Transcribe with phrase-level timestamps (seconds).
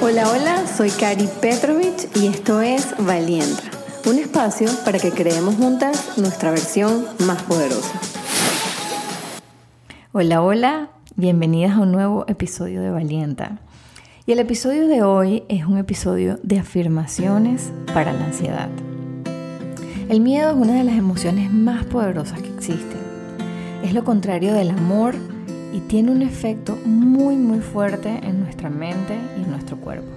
[0.00, 3.64] Hola, hola, soy Kari Petrovich y esto es Valienta,
[4.06, 8.00] un espacio para que creemos juntas nuestra versión más poderosa.
[10.12, 13.58] Hola, hola, bienvenidas a un nuevo episodio de Valienta.
[14.24, 18.68] Y el episodio de hoy es un episodio de afirmaciones para la ansiedad.
[20.08, 23.00] El miedo es una de las emociones más poderosas que existen.
[23.82, 25.16] Es lo contrario del amor
[25.78, 30.08] y tiene un efecto muy muy fuerte en nuestra mente y en nuestro cuerpo.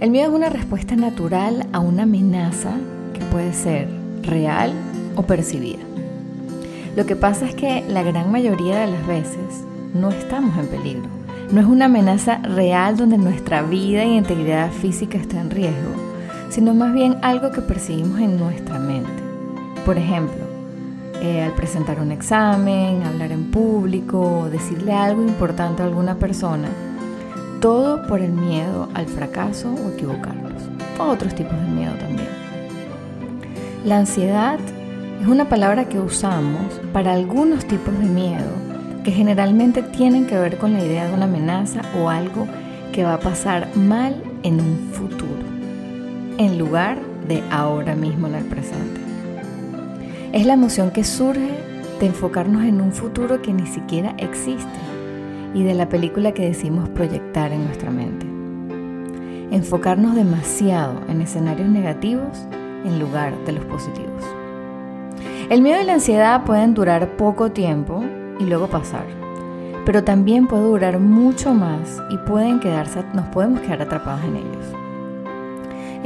[0.00, 2.72] El miedo es una respuesta natural a una amenaza
[3.12, 3.86] que puede ser
[4.22, 4.72] real
[5.14, 5.82] o percibida.
[6.96, 9.62] Lo que pasa es que la gran mayoría de las veces
[9.92, 11.08] no estamos en peligro.
[11.52, 15.92] No es una amenaza real donde nuestra vida y integridad física está en riesgo,
[16.48, 19.22] sino más bien algo que percibimos en nuestra mente.
[19.84, 20.45] Por ejemplo,
[21.22, 26.68] eh, al presentar un examen, hablar en público, decirle algo importante a alguna persona,
[27.60, 30.62] todo por el miedo al fracaso o equivocarnos.
[30.98, 32.28] Otros tipos de miedo también.
[33.84, 34.58] La ansiedad
[35.20, 38.50] es una palabra que usamos para algunos tipos de miedo
[39.04, 42.46] que generalmente tienen que ver con la idea de una amenaza o algo
[42.92, 45.44] que va a pasar mal en un futuro,
[46.38, 49.00] en lugar de ahora mismo en el presente.
[50.36, 51.48] Es la emoción que surge
[51.98, 54.78] de enfocarnos en un futuro que ni siquiera existe
[55.54, 58.26] y de la película que decimos proyectar en nuestra mente.
[59.50, 62.46] Enfocarnos demasiado en escenarios negativos
[62.84, 64.22] en lugar de los positivos.
[65.48, 68.04] El miedo y la ansiedad pueden durar poco tiempo
[68.38, 69.06] y luego pasar,
[69.86, 74.75] pero también puede durar mucho más y pueden quedarse, nos podemos quedar atrapados en ellos.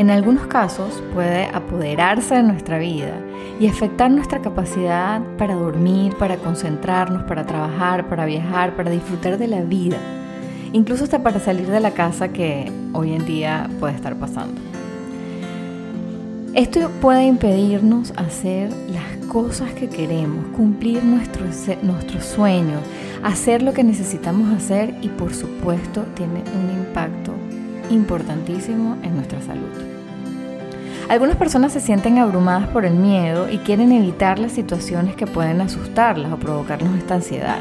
[0.00, 3.20] En algunos casos puede apoderarse de nuestra vida
[3.60, 9.46] y afectar nuestra capacidad para dormir, para concentrarnos, para trabajar, para viajar, para disfrutar de
[9.46, 9.98] la vida,
[10.72, 14.58] incluso hasta para salir de la casa que hoy en día puede estar pasando.
[16.54, 22.80] Esto puede impedirnos hacer las cosas que queremos, cumplir nuestros, nuestros sueños,
[23.22, 27.34] hacer lo que necesitamos hacer y por supuesto tiene un impacto
[27.90, 29.99] importantísimo en nuestra salud.
[31.10, 35.60] Algunas personas se sienten abrumadas por el miedo y quieren evitar las situaciones que pueden
[35.60, 37.58] asustarlas o provocarnos esta ansiedad.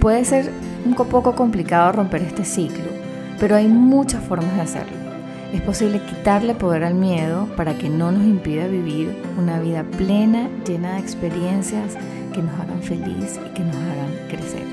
[0.00, 0.50] Puede ser
[0.84, 2.86] un poco complicado romper este ciclo,
[3.38, 4.96] pero hay muchas formas de hacerlo.
[5.52, 10.48] Es posible quitarle poder al miedo para que no nos impida vivir una vida plena,
[10.66, 11.96] llena de experiencias
[12.34, 14.66] que nos hagan feliz y que nos hagan crecer.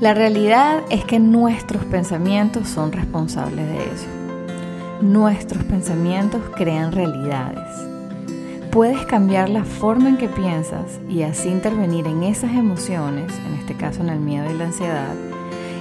[0.00, 4.21] La realidad es que nuestros pensamientos son responsables de eso.
[5.02, 7.68] Nuestros pensamientos crean realidades.
[8.70, 13.74] Puedes cambiar la forma en que piensas y así intervenir en esas emociones, en este
[13.74, 15.12] caso en el miedo y la ansiedad,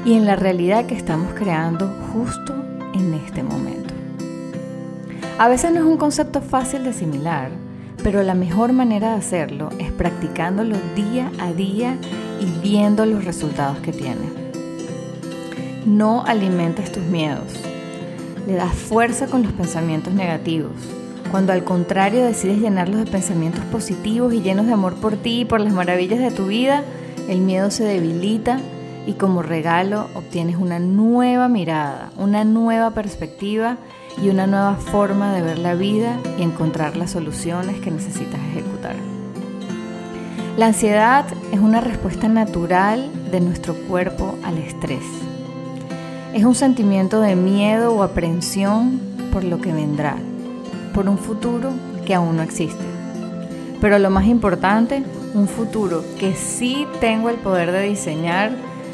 [0.06, 2.56] y en la realidad que estamos creando justo
[2.96, 3.94] en este momento.
[5.38, 7.52] A veces no es un concepto fácil de asimilar,
[8.02, 11.96] pero la mejor manera de hacerlo es practicándolo día a día
[12.40, 14.34] y viendo los resultados que tiene.
[15.86, 17.71] No alimentes tus miedos
[18.48, 20.72] le das fuerza con los pensamientos negativos.
[21.32, 25.46] Cuando al contrario decides llenarlos de pensamientos positivos y llenos de amor por ti y
[25.46, 26.84] por las maravillas de tu vida,
[27.30, 28.60] el miedo se debilita
[29.08, 33.78] y como regalo obtienes una nueva mirada, una nueva perspectiva
[34.22, 38.96] y una nueva forma de ver la vida y encontrar las soluciones que necesitas ejecutar.
[40.58, 45.31] La ansiedad es una respuesta natural de nuestro cuerpo al estrés.
[46.34, 49.02] Es un sentimiento de miedo o aprensión
[49.34, 50.16] por lo que vendrá,
[50.94, 51.72] por un futuro
[52.06, 52.84] que aún no existe.
[53.82, 55.04] Pero lo más importante,
[55.34, 58.52] un futuro que sí tengo el poder de diseñar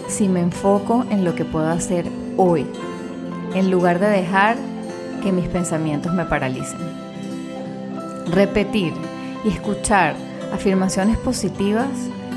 [0.07, 2.65] si me enfoco en lo que puedo hacer hoy,
[3.53, 4.55] en lugar de dejar
[5.21, 6.79] que mis pensamientos me paralicen.
[8.31, 8.93] Repetir
[9.45, 10.15] y escuchar
[10.51, 11.87] afirmaciones positivas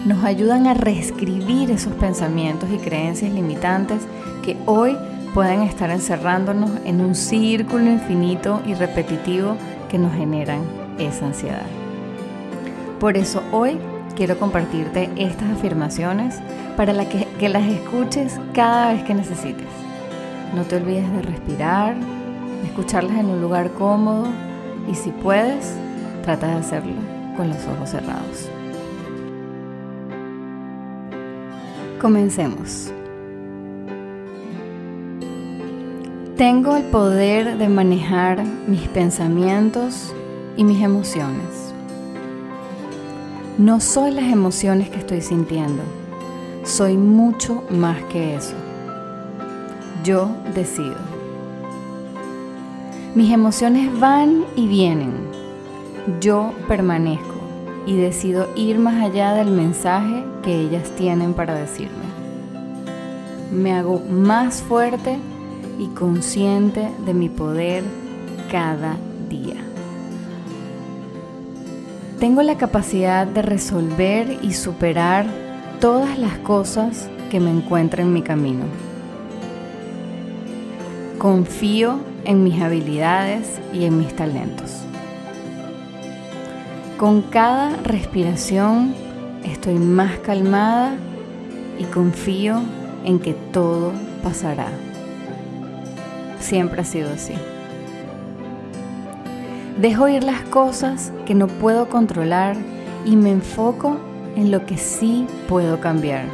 [0.05, 4.03] nos ayudan a reescribir esos pensamientos y creencias limitantes
[4.43, 4.97] que hoy
[5.35, 9.57] pueden estar encerrándonos en un círculo infinito y repetitivo
[9.89, 10.63] que nos generan
[10.99, 11.67] esa ansiedad.
[12.99, 13.79] Por eso hoy
[14.17, 16.41] quiero compartirte estas afirmaciones
[16.77, 19.67] para que, que las escuches cada vez que necesites.
[20.55, 21.97] No te olvides de respirar,
[22.65, 24.27] escucharlas en un lugar cómodo
[24.91, 25.75] y si puedes,
[26.23, 27.01] trata de hacerlo
[27.37, 28.49] con los ojos cerrados.
[32.01, 32.93] Comencemos.
[36.41, 40.15] Tengo el poder de manejar mis pensamientos
[40.57, 41.75] y mis emociones.
[43.59, 45.83] No soy las emociones que estoy sintiendo,
[46.65, 48.55] soy mucho más que eso.
[50.03, 50.97] Yo decido.
[53.15, 55.13] Mis emociones van y vienen.
[56.23, 57.35] Yo permanezco
[57.85, 62.09] y decido ir más allá del mensaje que ellas tienen para decirme.
[63.53, 65.19] Me hago más fuerte
[65.81, 67.83] y consciente de mi poder
[68.53, 68.99] cada
[69.31, 69.57] día.
[72.21, 75.25] Tengo la capacidad de resolver y superar
[75.81, 78.65] todas las cosas que me encuentren en mi camino.
[81.17, 84.83] Confío en mis habilidades y en mis talentos.
[86.99, 88.95] Con cada respiración
[89.45, 90.95] estoy más calmada
[91.79, 92.61] y confío
[93.07, 93.93] en que todo
[94.23, 94.69] pasará.
[96.51, 97.35] Siempre ha sido así.
[99.81, 102.57] Dejo ir las cosas que no puedo controlar
[103.05, 103.97] y me enfoco
[104.35, 106.25] en lo que sí puedo cambiar.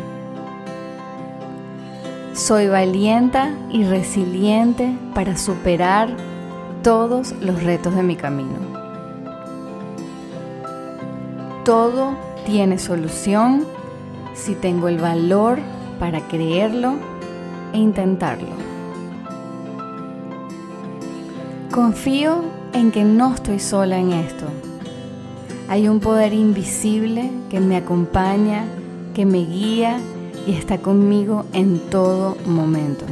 [2.32, 6.08] Soy valienta y resiliente para superar
[6.82, 8.56] todos los retos de mi camino.
[11.62, 12.16] Todo
[12.46, 13.66] tiene solución
[14.32, 15.58] si tengo el valor
[16.00, 16.94] para creerlo
[17.74, 18.65] e intentarlo.
[21.70, 22.42] Confío
[22.72, 24.46] en que no estoy sola en esto.
[25.68, 28.64] Hay un poder invisible que me acompaña,
[29.14, 29.98] que me guía
[30.46, 33.04] y está conmigo en todo momento.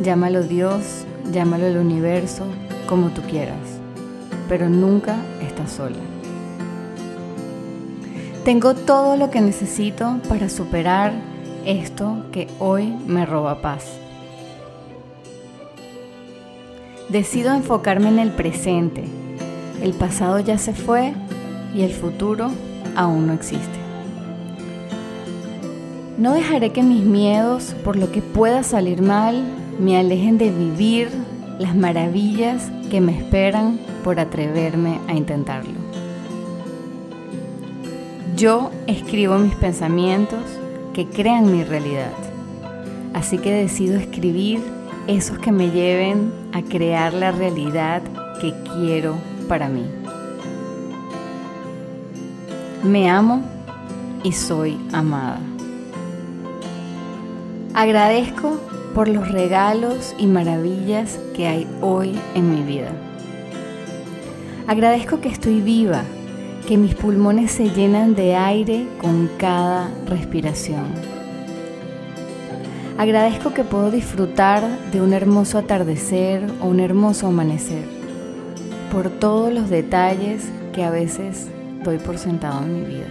[0.00, 2.44] Llámalo Dios, llámalo el universo,
[2.86, 3.78] como tú quieras,
[4.48, 5.96] pero nunca estás sola.
[8.44, 11.12] Tengo todo lo que necesito para superar
[11.64, 13.84] esto que hoy me roba paz.
[17.12, 19.04] Decido enfocarme en el presente.
[19.82, 21.12] El pasado ya se fue
[21.74, 22.50] y el futuro
[22.96, 23.78] aún no existe.
[26.16, 29.44] No dejaré que mis miedos por lo que pueda salir mal
[29.78, 31.10] me alejen de vivir
[31.58, 35.74] las maravillas que me esperan por atreverme a intentarlo.
[38.36, 40.40] Yo escribo mis pensamientos
[40.94, 42.12] que crean mi realidad.
[43.12, 44.62] Así que decido escribir
[45.06, 48.02] esos que me lleven a crear la realidad
[48.40, 49.16] que quiero
[49.48, 49.84] para mí.
[52.82, 53.42] Me amo
[54.22, 55.40] y soy amada.
[57.74, 58.60] Agradezco
[58.94, 62.90] por los regalos y maravillas que hay hoy en mi vida.
[64.66, 66.02] Agradezco que estoy viva,
[66.68, 71.21] que mis pulmones se llenan de aire con cada respiración.
[73.02, 74.62] Agradezco que puedo disfrutar
[74.92, 77.84] de un hermoso atardecer o un hermoso amanecer,
[78.92, 81.48] por todos los detalles que a veces
[81.82, 83.08] doy por sentado en mi vida.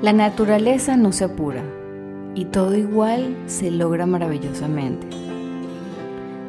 [0.00, 1.62] La naturaleza no se apura
[2.34, 5.06] y todo igual se logra maravillosamente.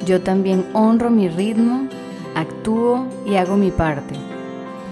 [0.05, 1.89] Yo también honro mi ritmo,
[2.33, 4.30] actúo y hago mi parte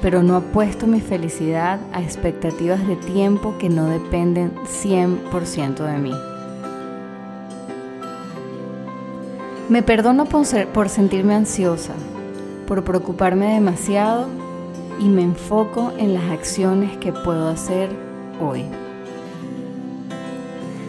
[0.01, 6.13] pero no apuesto mi felicidad a expectativas de tiempo que no dependen 100% de mí.
[9.67, 11.93] Me perdono por, por sentirme ansiosa,
[12.67, 14.27] por preocuparme demasiado
[14.99, 17.89] y me enfoco en las acciones que puedo hacer
[18.41, 18.65] hoy.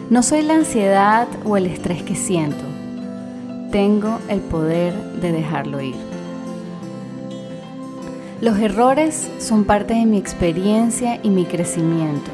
[0.09, 2.63] No soy la ansiedad o el estrés que siento.
[3.71, 6.10] Tengo el poder de dejarlo ir.
[8.41, 12.31] Los errores son parte de mi experiencia y mi crecimiento.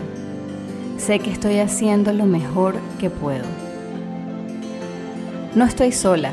[0.98, 3.44] Sé que estoy haciendo lo mejor que puedo.
[5.54, 6.32] No estoy sola.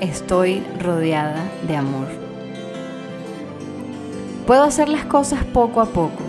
[0.00, 2.06] Estoy rodeada de amor.
[4.46, 6.22] Puedo hacer las cosas poco a poco,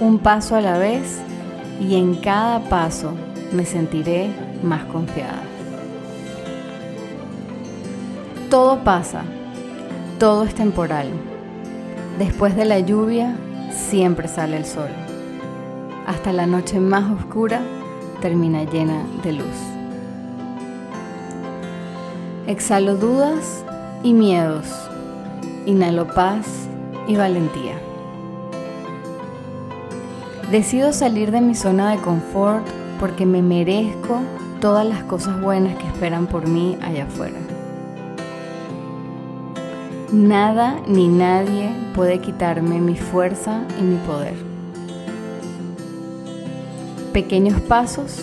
[0.00, 1.22] un paso a la vez
[1.80, 3.12] y en cada paso
[3.52, 4.28] me sentiré
[4.62, 5.40] más confiada.
[8.50, 9.22] Todo pasa
[10.18, 11.08] todo es temporal.
[12.18, 13.36] Después de la lluvia
[13.70, 14.88] siempre sale el sol.
[16.06, 17.60] Hasta la noche más oscura
[18.22, 19.56] termina llena de luz.
[22.46, 23.64] Exhalo dudas
[24.02, 24.66] y miedos.
[25.66, 26.46] Inhalo paz
[27.06, 27.74] y valentía.
[30.50, 32.64] Decido salir de mi zona de confort
[33.00, 34.20] porque me merezco
[34.60, 37.45] todas las cosas buenas que esperan por mí allá afuera.
[40.12, 44.36] Nada ni nadie puede quitarme mi fuerza y mi poder.
[47.12, 48.22] Pequeños pasos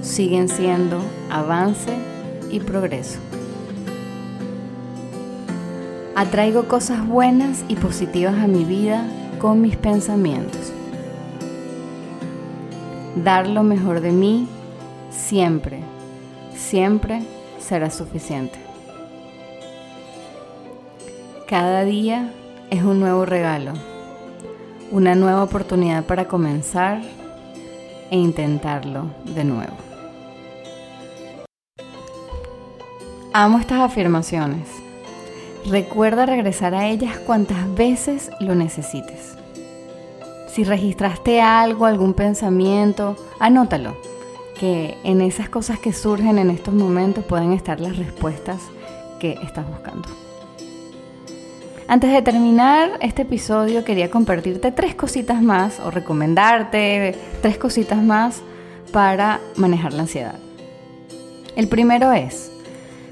[0.00, 1.00] siguen siendo
[1.30, 1.92] avance
[2.52, 3.18] y progreso.
[6.14, 9.04] Atraigo cosas buenas y positivas a mi vida
[9.40, 10.72] con mis pensamientos.
[13.24, 14.46] Dar lo mejor de mí
[15.10, 15.80] siempre,
[16.54, 17.22] siempre
[17.58, 18.63] será suficiente.
[21.54, 22.32] Cada día
[22.70, 23.74] es un nuevo regalo,
[24.90, 27.00] una nueva oportunidad para comenzar
[28.10, 29.76] e intentarlo de nuevo.
[33.32, 34.66] Amo estas afirmaciones.
[35.70, 39.38] Recuerda regresar a ellas cuantas veces lo necesites.
[40.48, 43.96] Si registraste algo, algún pensamiento, anótalo,
[44.58, 48.60] que en esas cosas que surgen en estos momentos pueden estar las respuestas
[49.20, 50.23] que estás buscando.
[51.94, 58.42] Antes de terminar este episodio quería compartirte tres cositas más o recomendarte tres cositas más
[58.90, 60.34] para manejar la ansiedad.
[61.54, 62.50] El primero es,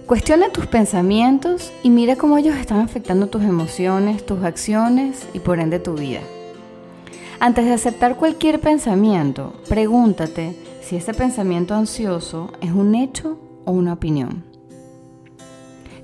[0.08, 5.60] cuestiona tus pensamientos y mira cómo ellos están afectando tus emociones, tus acciones y por
[5.60, 6.22] ende tu vida.
[7.38, 13.92] Antes de aceptar cualquier pensamiento, pregúntate si ese pensamiento ansioso es un hecho o una
[13.92, 14.51] opinión.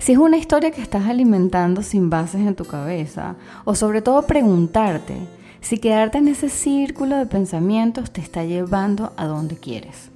[0.09, 3.37] Si es una historia que estás alimentando sin bases en tu cabeza,
[3.67, 5.19] o sobre todo preguntarte
[5.61, 10.09] si quedarte en ese círculo de pensamientos te está llevando a donde quieres.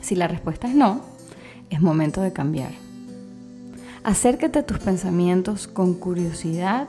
[0.00, 1.02] Si la respuesta es no,
[1.70, 2.72] es momento de cambiar.
[4.02, 6.88] Acércate a tus pensamientos con curiosidad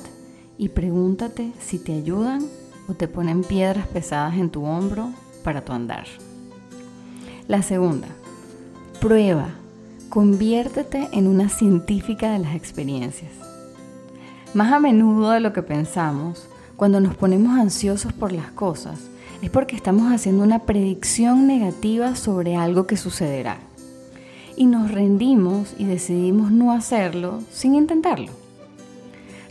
[0.57, 2.43] y pregúntate si te ayudan
[2.87, 5.11] o te ponen piedras pesadas en tu hombro
[5.43, 6.07] para tu andar.
[7.47, 8.07] La segunda,
[8.99, 9.49] prueba
[10.09, 13.31] Conviértete en una científica de las experiencias.
[14.55, 18.97] Más a menudo de lo que pensamos, cuando nos ponemos ansiosos por las cosas,
[19.43, 23.59] es porque estamos haciendo una predicción negativa sobre algo que sucederá.
[24.55, 28.31] Y nos rendimos y decidimos no hacerlo sin intentarlo.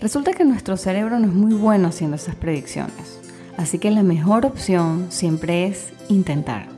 [0.01, 3.21] Resulta que nuestro cerebro no es muy bueno haciendo esas predicciones,
[3.57, 6.78] así que la mejor opción siempre es intentar.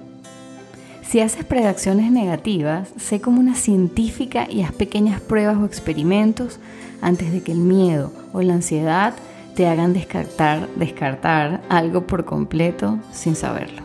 [1.10, 6.60] Si haces predicciones negativas, sé como una científica y haz pequeñas pruebas o experimentos
[7.02, 9.14] antes de que el miedo o la ansiedad
[9.56, 13.82] te hagan descartar, descartar algo por completo sin saberlo.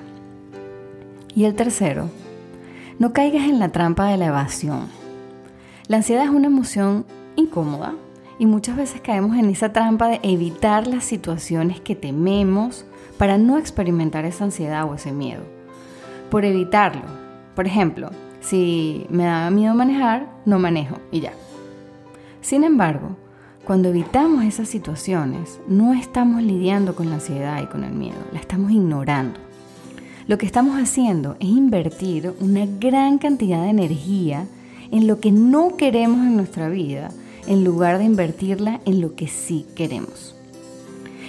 [1.33, 2.11] Y el tercero,
[2.99, 4.87] no caigas en la trampa de la evasión.
[5.87, 7.95] La ansiedad es una emoción incómoda
[8.37, 12.85] y muchas veces caemos en esa trampa de evitar las situaciones que tememos
[13.17, 15.54] para no experimentar esa ansiedad o ese miedo
[16.29, 17.03] por evitarlo.
[17.55, 21.33] Por ejemplo, si me da miedo manejar, no manejo y ya.
[22.41, 23.15] Sin embargo,
[23.65, 28.39] cuando evitamos esas situaciones, no estamos lidiando con la ansiedad y con el miedo, la
[28.39, 29.39] estamos ignorando.
[30.27, 34.45] Lo que estamos haciendo es invertir una gran cantidad de energía
[34.91, 37.09] en lo que no queremos en nuestra vida,
[37.47, 40.35] en lugar de invertirla en lo que sí queremos.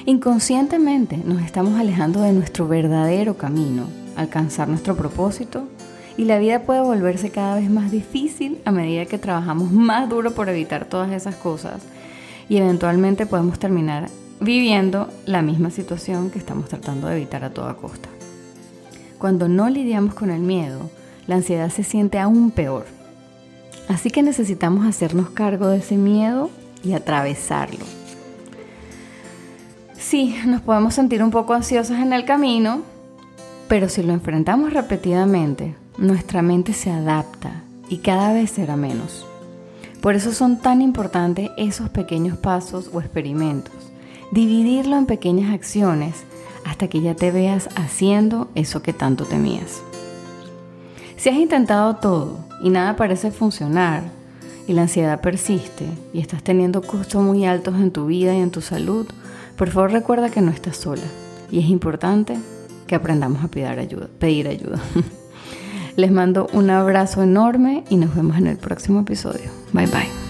[0.05, 3.85] Inconscientemente nos estamos alejando de nuestro verdadero camino,
[4.17, 5.69] alcanzar nuestro propósito
[6.17, 10.33] y la vida puede volverse cada vez más difícil a medida que trabajamos más duro
[10.33, 11.83] por evitar todas esas cosas
[12.49, 14.09] y eventualmente podemos terminar
[14.41, 18.09] viviendo la misma situación que estamos tratando de evitar a toda costa.
[19.19, 20.91] Cuando no lidiamos con el miedo,
[21.27, 22.87] la ansiedad se siente aún peor.
[23.89, 26.51] Así que necesitamos hacernos cargo de ese miedo
[26.83, 27.85] y atravesarlo.
[29.99, 32.83] Sí, nos podemos sentir un poco ansiosas en el camino,
[33.69, 39.27] pero si lo enfrentamos repetidamente, nuestra mente se adapta y cada vez será menos.
[40.01, 43.75] Por eso son tan importantes esos pequeños pasos o experimentos.
[44.31, 46.25] Dividirlo en pequeñas acciones
[46.65, 49.83] hasta que ya te veas haciendo eso que tanto temías.
[51.17, 54.05] Si has intentado todo y nada parece funcionar
[54.69, 58.51] y la ansiedad persiste y estás teniendo costos muy altos en tu vida y en
[58.51, 59.07] tu salud,
[59.57, 61.03] por favor recuerda que no estás sola
[61.51, 62.37] y es importante
[62.87, 64.09] que aprendamos a pedir ayuda.
[64.19, 64.81] Pedir ayuda.
[65.97, 69.51] Les mando un abrazo enorme y nos vemos en el próximo episodio.
[69.73, 70.26] Bye bye.